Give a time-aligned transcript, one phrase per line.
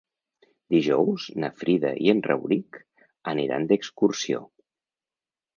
[0.75, 2.81] Dijous na Frida i en Rauric
[3.35, 4.45] aniran d'excursió.